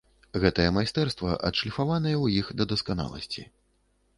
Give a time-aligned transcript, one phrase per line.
[0.43, 3.41] Гэтае майстэрства адшліфаванае ў іх да дасканаласці.